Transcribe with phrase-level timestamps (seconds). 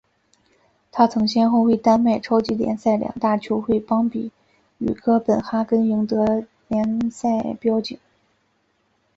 [0.91, 4.31] 他曾先后为丹麦超级联赛两大球会邦比
[4.79, 7.79] 与哥本哈根赢得联赛锦标。